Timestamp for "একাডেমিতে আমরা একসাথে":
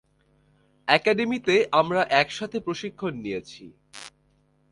0.87-2.57